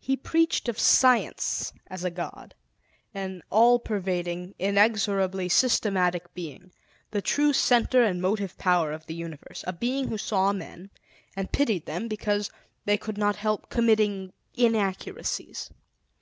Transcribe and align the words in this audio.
He 0.00 0.16
preached 0.16 0.66
of 0.70 0.78
Science 0.78 1.70
as 1.88 2.06
God, 2.14 2.54
an 3.12 3.42
all 3.50 3.78
pervading, 3.78 4.54
inexorably 4.58 5.46
systematic 5.50 6.32
Being, 6.32 6.72
the 7.10 7.20
true 7.20 7.52
Center 7.52 8.02
and 8.02 8.18
Motive 8.22 8.56
Power 8.56 8.92
of 8.92 9.04
the 9.04 9.14
Universe; 9.14 9.62
a 9.66 9.74
Being 9.74 10.08
who 10.08 10.16
saw 10.16 10.54
men 10.54 10.88
and 11.36 11.52
pitied 11.52 11.84
them 11.84 12.08
because 12.08 12.50
they 12.86 12.96
could 12.96 13.18
not 13.18 13.36
help 13.36 13.68
committing 13.68 14.32
inaccuracies. 14.54 15.68